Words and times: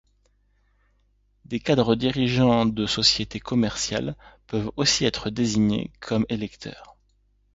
Des 1.45 1.59
cadres 1.59 1.93
dirigeants 1.95 2.65
de 2.65 2.87
sociétés 2.87 3.39
commerciales 3.39 4.15
peuvent 4.47 4.71
aussi 4.75 5.05
être 5.05 5.29
désignés 5.29 5.91
comme 5.99 6.25
électeurs. 6.27 6.97